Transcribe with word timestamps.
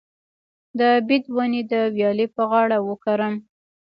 د 0.79 0.81
بید 1.07 1.25
ونې 1.35 1.61
د 1.71 1.73
ویالې 1.95 2.27
په 2.35 2.43
غاړه 2.51 2.77
وکرم؟ 2.89 3.35